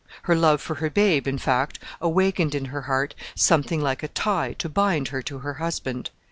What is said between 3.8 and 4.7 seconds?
like a tie to